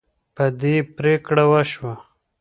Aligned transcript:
په 0.35 0.45
دې 0.61 0.75
پریکړه 0.95 1.43
وشوه. 1.51 1.93